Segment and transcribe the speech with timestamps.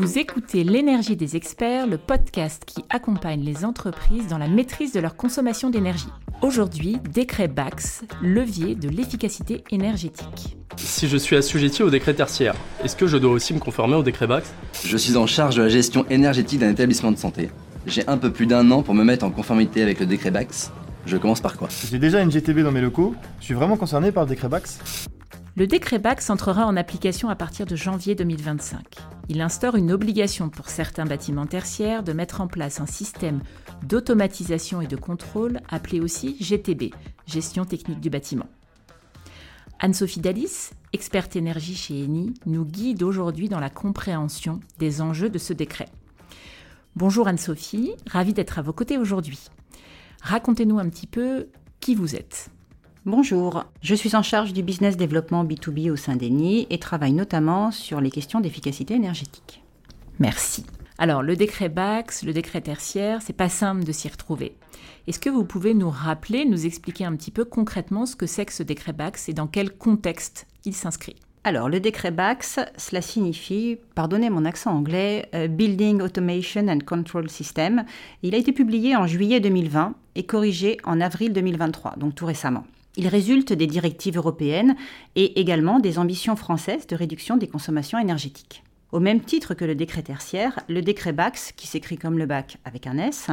[0.00, 5.00] Vous écoutez L'énergie des experts, le podcast qui accompagne les entreprises dans la maîtrise de
[5.00, 6.08] leur consommation d'énergie.
[6.40, 10.56] Aujourd'hui, décret BAX, levier de l'efficacité énergétique.
[10.76, 14.02] Si je suis assujetti au décret tertiaire, est-ce que je dois aussi me conformer au
[14.02, 14.50] décret BAX?
[14.86, 17.50] Je suis en charge de la gestion énergétique d'un établissement de santé.
[17.84, 20.72] J'ai un peu plus d'un an pour me mettre en conformité avec le décret BAX.
[21.04, 21.68] Je commence par quoi?
[21.90, 23.14] J'ai déjà une GTB dans mes locaux.
[23.40, 24.78] Je suis vraiment concerné par le décret BAX
[25.56, 28.84] Le décret BAX entrera en application à partir de janvier 2025.
[29.28, 33.42] Il instaure une obligation pour certains bâtiments tertiaires de mettre en place un système
[33.82, 36.94] d'automatisation et de contrôle appelé aussi GTB,
[37.26, 38.46] Gestion technique du bâtiment.
[39.80, 45.38] Anne-Sophie Dalis, experte énergie chez Eni, nous guide aujourd'hui dans la compréhension des enjeux de
[45.38, 45.88] ce décret.
[46.94, 49.40] Bonjour Anne-Sophie, ravie d'être à vos côtés aujourd'hui.
[50.22, 51.48] Racontez-nous un petit peu
[51.80, 52.50] qui vous êtes.
[53.06, 57.70] Bonjour, je suis en charge du business développement B2B au sein d'Eni et travaille notamment
[57.70, 59.62] sur les questions d'efficacité énergétique.
[60.18, 60.66] Merci.
[60.98, 64.54] Alors, le décret BAX, le décret tertiaire, c'est pas simple de s'y retrouver.
[65.06, 68.44] Est-ce que vous pouvez nous rappeler, nous expliquer un petit peu concrètement ce que c'est
[68.44, 71.16] que ce décret BAX et dans quel contexte il s'inscrit?
[71.42, 77.30] Alors, le décret BAX, cela signifie, pardonnez mon accent anglais, euh, Building Automation and Control
[77.30, 77.86] System.
[78.22, 82.66] Il a été publié en juillet 2020 et corrigé en avril 2023, donc tout récemment.
[82.96, 84.76] Il résulte des directives européennes
[85.14, 88.64] et également des ambitions françaises de réduction des consommations énergétiques.
[88.92, 92.58] Au même titre que le décret tertiaire, le décret BAX, qui s'écrit comme le BAC
[92.64, 93.28] avec un S,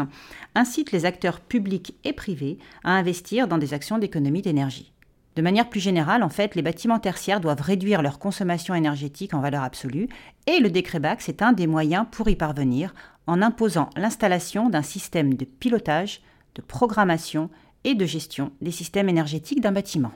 [0.54, 4.92] incite les acteurs publics et privés à investir dans des actions d'économie d'énergie.
[5.36, 9.40] De manière plus générale, en fait, les bâtiments tertiaires doivent réduire leur consommation énergétique en
[9.40, 10.10] valeur absolue,
[10.46, 12.94] et le décret BAX est un des moyens pour y parvenir
[13.26, 16.22] en imposant l'installation d'un système de pilotage,
[16.56, 17.50] de programmation
[17.84, 20.12] et de gestion des systèmes énergétiques d'un bâtiment.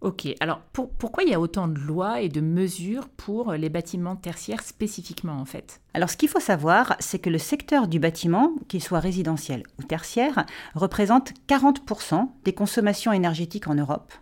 [0.00, 4.14] Ok, alors pourquoi il y a autant de lois et de mesures pour les bâtiments
[4.14, 5.80] tertiaires spécifiquement en fait?
[5.92, 9.82] Alors ce qu'il faut savoir, c'est que le secteur du bâtiment, qu'il soit résidentiel ou
[9.82, 14.12] tertiaire, représente 40% des consommations énergétiques en Europe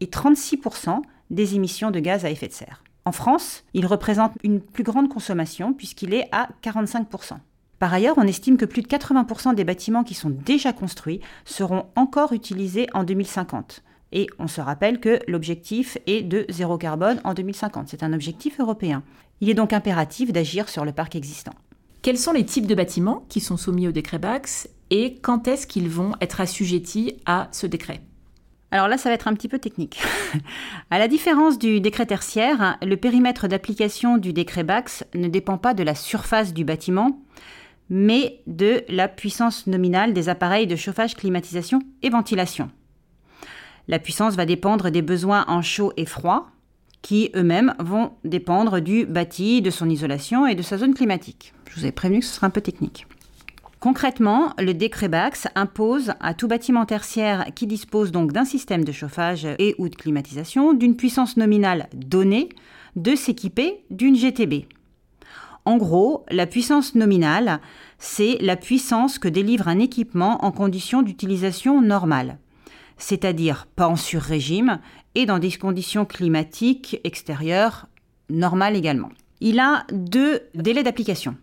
[0.00, 2.84] et 36% des émissions de gaz à effet de serre.
[3.04, 7.38] En France, il représente une plus grande consommation puisqu'il est à 45%.
[7.78, 11.86] Par ailleurs, on estime que plus de 80% des bâtiments qui sont déjà construits seront
[11.96, 13.82] encore utilisés en 2050.
[14.12, 17.88] Et on se rappelle que l'objectif est de zéro carbone en 2050.
[17.88, 19.02] C'est un objectif européen.
[19.40, 21.54] Il est donc impératif d'agir sur le parc existant.
[22.00, 25.66] Quels sont les types de bâtiments qui sont soumis au décret BAX et quand est-ce
[25.66, 28.02] qu'ils vont être assujettis à ce décret?
[28.70, 30.00] Alors là, ça va être un petit peu technique.
[30.90, 35.74] à la différence du décret tertiaire, le périmètre d'application du décret BAX ne dépend pas
[35.74, 37.20] de la surface du bâtiment,
[37.90, 42.70] mais de la puissance nominale des appareils de chauffage, climatisation et ventilation.
[43.88, 46.48] La puissance va dépendre des besoins en chaud et froid,
[47.02, 51.52] qui eux-mêmes vont dépendre du bâti, de son isolation et de sa zone climatique.
[51.68, 53.06] Je vous ai prévenu que ce serait un peu technique.
[53.78, 58.92] Concrètement, le décret BAX impose à tout bâtiment tertiaire qui dispose donc d'un système de
[58.92, 62.48] chauffage et ou de climatisation d'une puissance nominale donnée
[62.96, 64.64] de s'équiper d'une GTB.
[65.64, 67.60] En gros, la puissance nominale,
[67.98, 72.38] c'est la puissance que délivre un équipement en conditions d'utilisation normale
[72.96, 74.80] c'est-à-dire pas en sur-régime
[75.14, 77.86] et dans des conditions climatiques extérieures
[78.30, 79.10] normales également.
[79.40, 81.36] Il a deux délais d'application.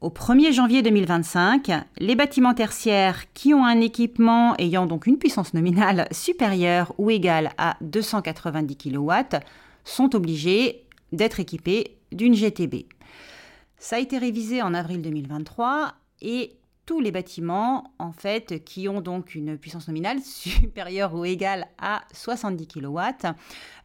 [0.00, 5.54] Au 1er janvier 2025, les bâtiments tertiaires qui ont un équipement ayant donc une puissance
[5.54, 9.12] nominale supérieure ou égale à 290 kW
[9.84, 12.86] sont obligés d'être équipés d'une GTB.
[13.84, 16.56] Ça a été révisé en avril 2023 et
[16.86, 22.00] tous les bâtiments en fait qui ont donc une puissance nominale supérieure ou égale à
[22.14, 22.98] 70 kW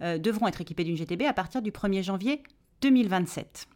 [0.02, 2.44] euh, devront être équipés d'une GTB à partir du 1er janvier
[2.80, 3.68] 2027.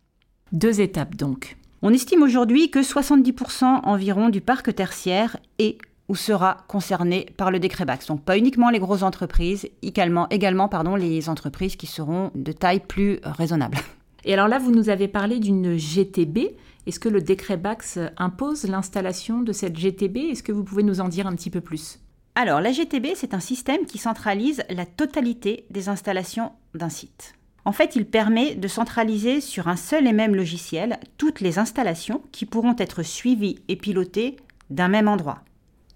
[0.54, 1.58] Deux étapes donc.
[1.82, 7.60] On estime aujourd'hui que 70% environ du parc tertiaire est ou sera concerné par le
[7.60, 8.08] décret BAX.
[8.08, 12.80] Donc pas uniquement les grosses entreprises, également, également pardon, les entreprises qui seront de taille
[12.80, 13.78] plus raisonnable.
[14.26, 16.56] Et alors là, vous nous avez parlé d'une GTB.
[16.86, 21.02] Est-ce que le décret BAX impose l'installation de cette GTB Est-ce que vous pouvez nous
[21.02, 22.00] en dire un petit peu plus?
[22.36, 27.36] Alors, la GTB, c'est un système qui centralise la totalité des installations d'un site.
[27.66, 32.22] En fait, il permet de centraliser sur un seul et même logiciel toutes les installations
[32.32, 34.36] qui pourront être suivies et pilotées
[34.70, 35.44] d'un même endroit,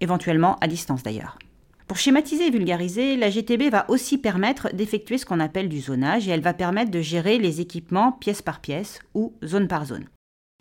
[0.00, 1.38] éventuellement à distance d'ailleurs.
[1.88, 6.28] Pour schématiser et vulgariser, la GTB va aussi permettre d'effectuer ce qu'on appelle du zonage
[6.28, 10.04] et elle va permettre de gérer les équipements pièce par pièce ou zone par zone.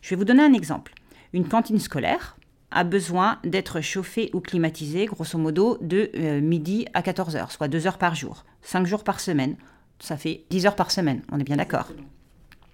[0.01, 0.94] Je vais vous donner un exemple.
[1.33, 2.38] Une cantine scolaire
[2.71, 7.68] a besoin d'être chauffée ou climatisée, grosso modo, de euh, midi à 14 heures, soit
[7.68, 9.57] 2 heures par jour, 5 jours par semaine.
[10.00, 11.91] Ça fait 10 heures par semaine, on est bien d'accord.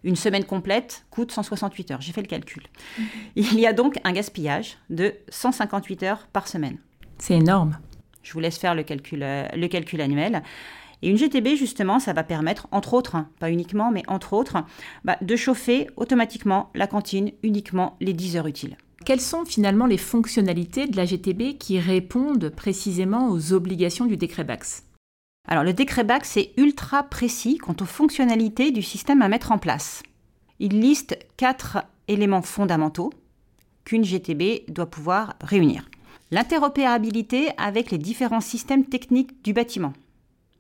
[0.04, 2.62] Une semaine complète coûte 168 heures, j'ai fait le calcul.
[3.36, 6.78] Il y a donc un gaspillage de 158 heures par semaine.
[7.18, 7.80] C'est énorme.
[8.24, 10.44] Je vous laisse faire le calcul, euh, le calcul annuel.
[11.02, 14.64] Et une GTB, justement, ça va permettre, entre autres, hein, pas uniquement, mais entre autres,
[15.04, 18.78] bah, de chauffer automatiquement la cantine uniquement les 10 heures utiles.
[19.06, 24.46] Quelles sont finalement les fonctionnalités de la GTB qui répondent précisément aux obligations du décret
[24.46, 24.84] BAX
[25.50, 29.58] Alors le décret BAX est ultra précis quant aux fonctionnalités du système à mettre en
[29.58, 30.04] place.
[30.60, 33.12] Il liste quatre éléments fondamentaux
[33.84, 35.84] qu'une GTB doit pouvoir réunir.
[36.34, 39.94] L'interopérabilité avec les différents systèmes techniques du bâtiment,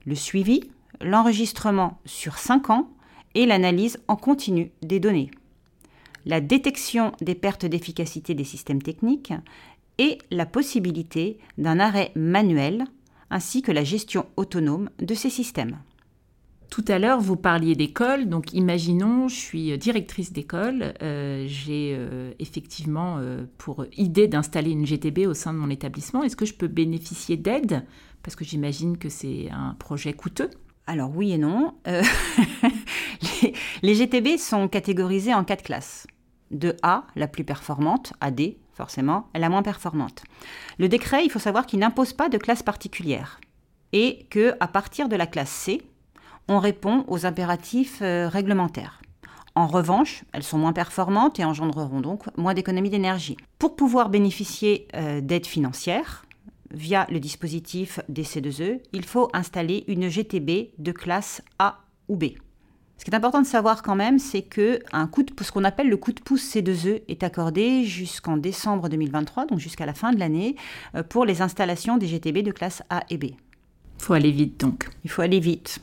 [0.05, 0.61] le suivi,
[1.01, 2.89] l'enregistrement sur 5 ans
[3.33, 5.31] et l'analyse en continu des données
[6.25, 9.33] la détection des pertes d'efficacité des systèmes techniques
[9.97, 12.85] et la possibilité d'un arrêt manuel
[13.29, 15.77] ainsi que la gestion autonome de ces systèmes.
[16.73, 22.31] Tout à l'heure, vous parliez d'école, donc imaginons, je suis directrice d'école, euh, j'ai euh,
[22.39, 26.23] effectivement euh, pour idée d'installer une GTB au sein de mon établissement.
[26.23, 27.85] Est-ce que je peux bénéficier d'aide?
[28.23, 30.49] Parce que j'imagine que c'est un projet coûteux.
[30.87, 31.75] Alors oui et non.
[33.83, 36.07] les, GTB sont catégorisés en quatre classes
[36.49, 40.23] de A, la plus performante, à D, forcément, la moins performante.
[40.79, 43.39] Le décret, il faut savoir qu'il n'impose pas de classe particulière
[43.91, 45.83] et que à partir de la classe C,
[46.47, 49.01] on répond aux impératifs euh, réglementaires.
[49.55, 53.37] En revanche, elles sont moins performantes et engendreront donc moins d'économie d'énergie.
[53.59, 56.25] Pour pouvoir bénéficier euh, d'aides financières,
[56.71, 61.79] via le dispositif DC2E, il faut installer une GTB de classe A
[62.09, 62.25] ou B.
[62.97, 65.63] Ce qui est important de savoir quand même, c'est que un coup de, ce qu'on
[65.63, 70.13] appelle le coup de pouce C2E est accordé jusqu'en décembre 2023, donc jusqu'à la fin
[70.13, 70.55] de l'année,
[70.95, 73.25] euh, pour les installations des GTB de classe A et B.
[73.25, 74.89] Il faut aller vite donc.
[75.03, 75.79] Il faut aller vite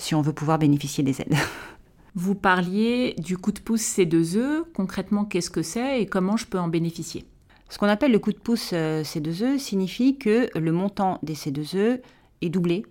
[0.00, 1.34] si on veut pouvoir bénéficier des aides.
[2.16, 4.64] Vous parliez du coup de pouce C2E.
[4.74, 7.24] Concrètement, qu'est-ce que c'est et comment je peux en bénéficier?
[7.68, 12.00] Ce qu'on appelle le coup de pouce euh, C2E signifie que le montant des C2E
[12.42, 12.84] est doublé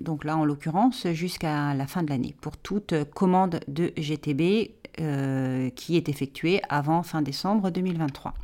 [0.00, 4.70] donc là en l'occurrence jusqu'à la fin de l'année, pour toute commande de GTB
[5.00, 8.34] euh, qui est effectuée avant fin décembre 2023.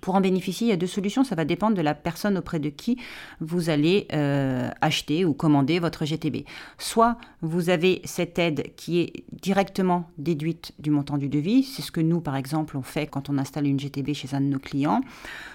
[0.00, 1.24] Pour en bénéficier, il y a deux solutions.
[1.24, 2.98] Ça va dépendre de la personne auprès de qui
[3.40, 6.44] vous allez euh, acheter ou commander votre GTB.
[6.78, 11.62] Soit vous avez cette aide qui est directement déduite du montant du devis.
[11.62, 14.40] C'est ce que nous, par exemple, on fait quand on installe une GTB chez un
[14.40, 15.00] de nos clients.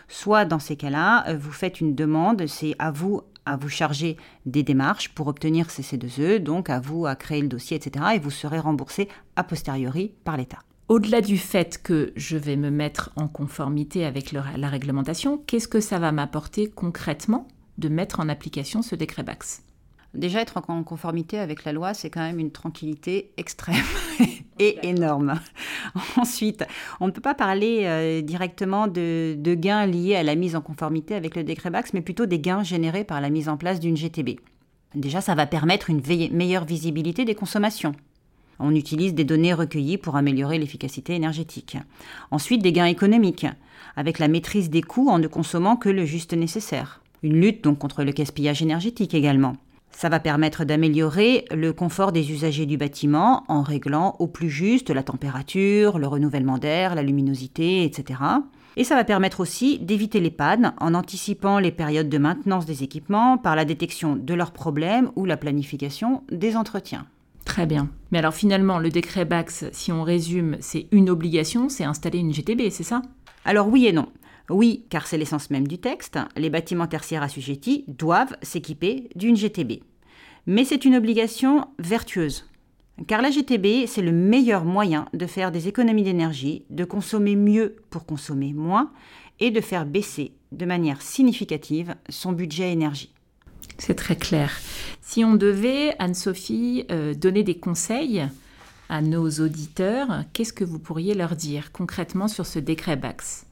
[0.07, 2.45] Soit dans ces cas-là, euh, vous faites une demande.
[2.47, 7.07] C'est à vous à vous charger des démarches pour obtenir ces C2E, donc à vous
[7.07, 8.05] à créer le dossier, etc.
[8.15, 10.59] Et vous serez remboursé a posteriori par l'État.
[10.91, 15.79] Au-delà du fait que je vais me mettre en conformité avec la réglementation, qu'est-ce que
[15.79, 17.47] ça va m'apporter concrètement
[17.77, 19.63] de mettre en application ce décret BAX
[20.13, 23.85] Déjà, être en conformité avec la loi, c'est quand même une tranquillité extrême
[24.59, 25.39] et énorme.
[26.17, 26.65] Ensuite,
[26.99, 31.15] on ne peut pas parler euh, directement de, gains liés à la mise en conformité
[31.15, 33.95] avec le décret BAX, mais plutôt des gains générés par la mise en place d'une
[33.95, 34.41] GTB.
[34.95, 36.01] Déjà, ça va permettre une
[36.33, 37.93] meilleure visibilité des consommations.
[38.63, 41.77] On utilise des données recueillies pour améliorer l'efficacité énergétique.
[42.29, 43.47] Ensuite, des gains économiques,
[43.95, 47.01] avec la maîtrise des coûts en ne consommant que le juste nécessaire.
[47.23, 49.55] Une lutte donc contre le gaspillage énergétique également.
[49.91, 54.89] Ça va permettre d'améliorer le confort des usagers du bâtiment en réglant au plus juste
[54.89, 58.19] la température, le renouvellement d'air, la luminosité, etc.
[58.77, 62.83] Et ça va permettre aussi d'éviter les pannes en anticipant les périodes de maintenance des
[62.83, 67.05] équipements par la détection de leurs problèmes ou la planification des entretiens.
[67.45, 67.89] Très bien.
[68.11, 72.33] Mais alors finalement, le décret BAX, si on résume, c'est une obligation, c'est installer une
[72.33, 73.01] GTB, c'est ça?
[73.45, 74.07] Alors oui et non.
[74.49, 79.83] Oui, car c'est l'essence même du texte, les bâtiments tertiaires assujettis doivent s'équiper d'une GTB.
[80.45, 82.49] Mais c'est une obligation vertueuse.
[83.07, 87.77] Car la GTB, c'est le meilleur moyen de faire des économies d'énergie, de consommer mieux
[87.89, 88.91] pour consommer moins
[89.39, 93.13] et de faire baisser de manière significative son budget énergie.
[93.81, 94.59] C'est très clair.
[95.01, 98.23] Si on devait, Anne-Sophie, euh, donner des conseils
[98.89, 103.47] à nos auditeurs, qu'est-ce que vous pourriez leur dire concrètement sur ce décret BAX?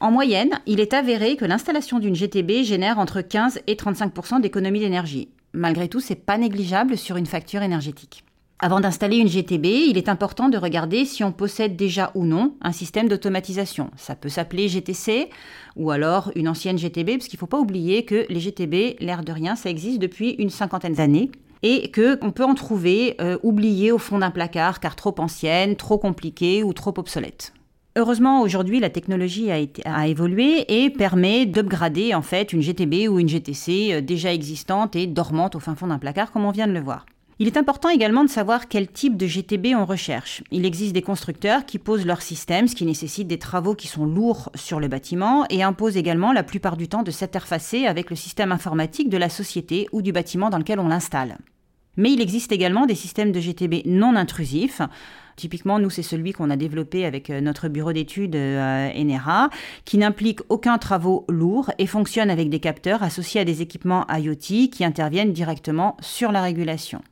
[0.00, 4.80] En moyenne, il est avéré que l'installation d'une GTB génère entre 15 et 35% d'économie
[4.80, 5.28] d'énergie.
[5.52, 8.24] Malgré tout, c'est pas négligeable sur une facture énergétique.
[8.64, 12.54] Avant d'installer une GTB, il est important de regarder si on possède déjà ou non
[12.62, 13.90] un système d'automatisation.
[13.94, 15.28] Ça peut s'appeler GTC
[15.76, 19.22] ou alors une ancienne GTB, parce qu'il ne faut pas oublier que les GTB, l'air
[19.22, 21.30] de rien, ça existe depuis une cinquantaine d'années
[21.62, 25.98] et qu'on peut en trouver euh, oubliées au fond d'un placard car trop anciennes, trop
[25.98, 27.52] compliquées ou trop obsolètes.
[27.96, 33.18] Heureusement, aujourd'hui, la technologie a, a, évolué et permet d'upgrader en fait une GTB ou
[33.18, 36.66] une GTC euh, déjà existante et dormante au fin fond d'un placard, comme on vient
[36.66, 37.04] de le voir.
[37.40, 40.44] Il est important également de savoir quel type de GTB on recherche.
[40.52, 44.06] Il existe des constructeurs qui posent leur système, ce qui nécessite des travaux qui sont
[44.06, 48.16] lourds sur le bâtiment, et imposent également la plupart du temps de s'interfacer avec le
[48.16, 51.38] système informatique de la société ou du bâtiment dans lequel on l'installe.
[51.96, 54.80] Mais il existe également des systèmes de GTB non intrusifs.
[55.34, 59.50] Typiquement, nous, c'est celui qu'on a développé avec euh, notre bureau d'études euh, Enera,
[59.84, 64.68] qui n'implique aucun travaux lourd et fonctionne avec des capteurs associés à des équipements IoT
[64.70, 67.02] qui interviennent directement sur la régulation.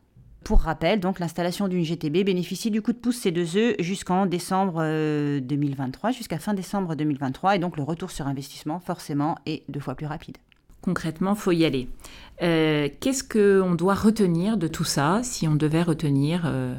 [0.44, 4.80] Pour rappel, donc l'installation d'une GTB bénéficie du coup de pouce C2E jusqu'en décembre
[5.40, 9.78] 2023, euh, jusqu'à fin décembre 2023, et donc le retour sur investissement forcément est deux
[9.78, 10.38] fois plus rapide.
[10.80, 11.88] Concrètement, faut y aller.
[12.42, 16.74] Euh, qu'est-ce qu'on doit retenir de tout ça, si on devait retenir euh,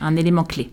[0.00, 0.72] un élément clé?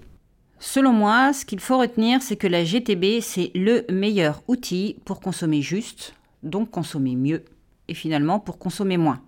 [0.57, 5.19] Selon moi, ce qu'il faut retenir, c'est que la GTB, c'est le meilleur outil pour
[5.19, 7.43] consommer juste, donc consommer mieux,
[7.89, 9.21] et finalement pour consommer moins.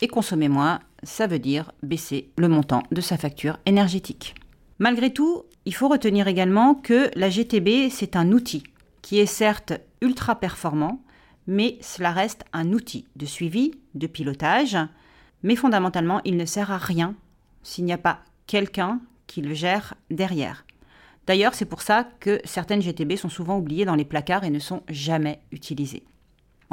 [0.00, 4.34] Et consommer moins, ça veut dire baisser le montant de sa facture énergétique.
[4.78, 8.64] Malgré tout, il faut retenir également que la GTB, c'est un outil
[9.02, 11.02] qui est certes ultra performant,
[11.46, 14.76] mais cela reste un outil de suivi, de pilotage,
[15.42, 17.14] mais fondamentalement, il ne sert à rien
[17.62, 20.64] s'il n'y a pas quelqu'un qui le gère derrière.
[21.26, 24.58] D'ailleurs, c'est pour ça que certaines GTB sont souvent oubliées dans les placards et ne
[24.58, 26.04] sont jamais utilisées.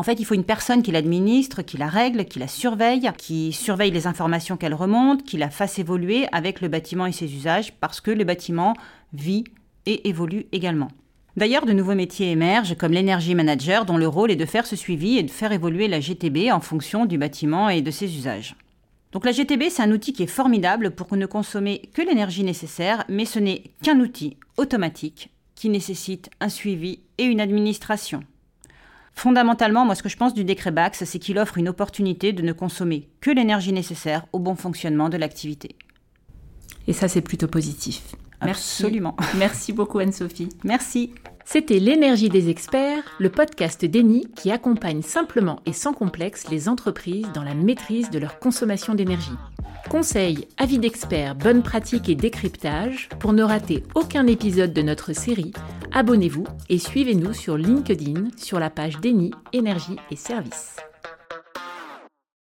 [0.02, 3.54] En fait, il faut une personne qui l'administre, qui la règle, qui la surveille, qui
[3.54, 7.74] surveille les informations qu'elle remonte, qui la fasse évoluer avec le bâtiment et ses usages,
[7.74, 8.74] parce que le bâtiment
[9.14, 9.44] vit
[9.86, 10.88] et évolue également.
[11.38, 14.76] D'ailleurs, de nouveaux métiers émergent, comme l'énergie manager, dont le rôle est de faire ce
[14.76, 18.56] suivi et de faire évoluer la GTB en fonction du bâtiment et de ses usages.
[19.12, 23.04] Donc la GTB, c'est un outil qui est formidable pour ne consommer que l'énergie nécessaire,
[23.08, 28.24] mais ce n'est qu'un outil automatique qui nécessite un suivi et une administration.
[29.14, 32.42] Fondamentalement, moi, ce que je pense du décret BAX, c'est qu'il offre une opportunité de
[32.42, 35.76] ne consommer que l'énergie nécessaire au bon fonctionnement de l'activité.
[36.88, 38.16] Et ça, c'est plutôt positif.
[38.42, 39.16] Absolument.
[39.38, 40.50] Merci beaucoup, Anne-Sophie.
[40.64, 41.14] Merci.
[41.46, 47.28] C'était L'énergie des experts, le podcast d'Eni qui accompagne simplement et sans complexe les entreprises
[47.34, 49.32] dans la maîtrise de leur consommation d'énergie.
[49.90, 55.52] Conseils, avis d'experts, bonnes pratiques et décryptage, pour ne rater aucun épisode de notre série,
[55.92, 60.78] abonnez-vous et suivez-nous sur LinkedIn sur la page d'Eni, énergie et services.